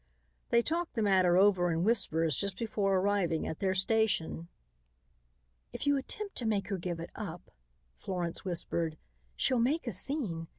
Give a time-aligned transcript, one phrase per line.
[0.49, 4.47] They talked the matter over in whispers just before arriving at their station.
[5.73, 7.51] "If you attempt to make her give it up,"
[7.99, 8.97] Florence whispered,
[9.35, 10.47] "she'll make a scene.